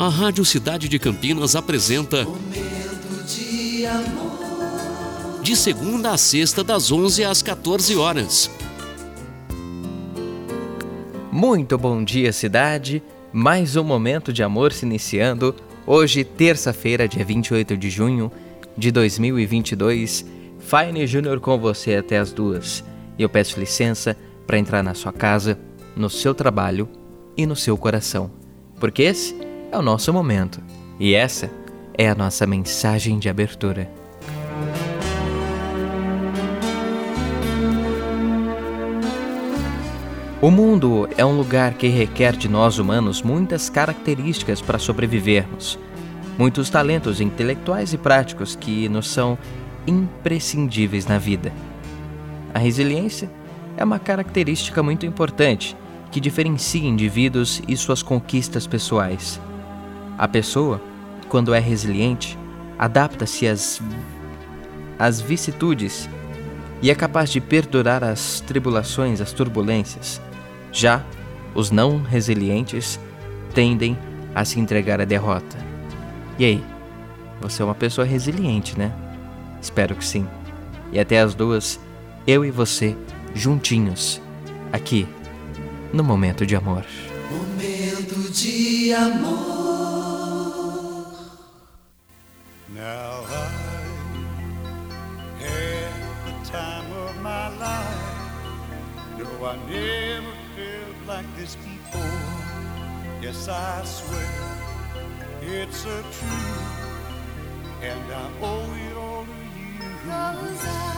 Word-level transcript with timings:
A 0.00 0.08
Rádio 0.08 0.46
Cidade 0.46 0.88
de 0.88 0.98
Campinas 0.98 1.54
apresenta 1.54 2.24
Momento 2.24 3.22
de 3.26 3.84
amor. 3.84 5.42
de 5.42 5.54
segunda 5.54 6.12
a 6.12 6.16
sexta 6.16 6.64
das 6.64 6.90
11 6.90 7.22
às 7.22 7.42
14 7.42 7.96
horas. 7.96 8.50
Muito 11.30 11.76
bom 11.76 12.02
dia, 12.02 12.32
cidade. 12.32 13.02
Mais 13.30 13.76
um 13.76 13.84
momento 13.84 14.32
de 14.32 14.42
amor 14.42 14.72
se 14.72 14.86
iniciando. 14.86 15.54
Hoje, 15.86 16.24
terça-feira, 16.24 17.06
dia 17.06 17.22
28 17.22 17.76
de 17.76 17.90
junho 17.90 18.32
de 18.78 18.90
2022. 18.90 20.24
Fine 20.60 21.06
Júnior 21.06 21.40
com 21.40 21.58
você 21.58 21.96
até 21.96 22.16
as 22.16 22.32
duas. 22.32 22.82
E 23.18 23.22
eu 23.22 23.28
peço 23.28 23.60
licença 23.60 24.16
para 24.46 24.58
entrar 24.58 24.82
na 24.82 24.94
sua 24.94 25.12
casa, 25.12 25.60
no 25.94 26.08
seu 26.08 26.34
trabalho 26.34 26.88
e 27.36 27.44
no 27.44 27.54
seu 27.54 27.76
coração. 27.76 28.30
Porque 28.80 29.02
esse 29.02 29.49
é 29.70 29.78
o 29.78 29.82
nosso 29.82 30.12
momento. 30.12 30.60
E 30.98 31.14
essa 31.14 31.50
é 31.96 32.08
a 32.08 32.14
nossa 32.14 32.46
mensagem 32.46 33.18
de 33.18 33.28
abertura. 33.28 33.90
O 40.42 40.50
mundo 40.50 41.08
é 41.16 41.24
um 41.24 41.36
lugar 41.36 41.74
que 41.74 41.86
requer 41.86 42.34
de 42.34 42.48
nós 42.48 42.78
humanos 42.78 43.22
muitas 43.22 43.68
características 43.68 44.62
para 44.62 44.78
sobrevivermos, 44.78 45.78
muitos 46.38 46.70
talentos 46.70 47.20
intelectuais 47.20 47.92
e 47.92 47.98
práticos 47.98 48.56
que 48.56 48.88
nos 48.88 49.08
são 49.10 49.36
imprescindíveis 49.86 51.06
na 51.06 51.18
vida. 51.18 51.52
A 52.54 52.58
resiliência 52.58 53.30
é 53.76 53.84
uma 53.84 53.98
característica 53.98 54.82
muito 54.82 55.04
importante 55.04 55.76
que 56.10 56.18
diferencia 56.18 56.88
indivíduos 56.88 57.62
e 57.68 57.76
suas 57.76 58.02
conquistas 58.02 58.66
pessoais. 58.66 59.38
A 60.20 60.28
pessoa, 60.28 60.82
quando 61.30 61.54
é 61.54 61.58
resiliente, 61.58 62.38
adapta-se 62.78 63.46
às, 63.46 63.80
às 64.98 65.18
vicissitudes 65.18 66.10
e 66.82 66.90
é 66.90 66.94
capaz 66.94 67.30
de 67.30 67.40
perdurar 67.40 68.04
as 68.04 68.40
tribulações, 68.40 69.22
as 69.22 69.32
turbulências. 69.32 70.20
Já 70.70 71.02
os 71.54 71.70
não 71.70 72.02
resilientes 72.02 73.00
tendem 73.54 73.96
a 74.34 74.44
se 74.44 74.60
entregar 74.60 75.00
à 75.00 75.06
derrota. 75.06 75.56
E 76.38 76.44
aí? 76.44 76.64
Você 77.40 77.62
é 77.62 77.64
uma 77.64 77.74
pessoa 77.74 78.06
resiliente, 78.06 78.78
né? 78.78 78.92
Espero 79.58 79.96
que 79.96 80.04
sim. 80.04 80.28
E 80.92 81.00
até 81.00 81.18
as 81.18 81.34
duas, 81.34 81.80
eu 82.26 82.44
e 82.44 82.50
você, 82.50 82.94
juntinhos, 83.34 84.20
aqui, 84.70 85.08
no 85.94 86.04
Momento 86.04 86.44
de 86.44 86.54
Amor. 86.54 86.84
Momento 87.30 88.30
de 88.30 88.92
amor. 88.92 89.59
Now 92.74 93.24
I 93.26 93.48
had 95.40 95.92
the 96.24 96.50
time 96.50 96.92
of 96.92 97.20
my 97.20 97.48
life. 97.58 99.18
No, 99.18 99.44
I 99.44 99.56
never 99.68 100.34
felt 100.54 101.06
like 101.08 101.36
this 101.36 101.56
before. 101.56 102.00
Yes, 103.20 103.48
I 103.48 103.84
swear 103.84 104.30
it's 105.42 105.84
a 105.84 106.02
truth, 106.02 106.92
and 107.82 108.12
I 108.12 108.30
owe 108.40 108.72
it 108.88 108.96
all 108.96 109.24
to 109.24 109.30
you. 109.30 110.89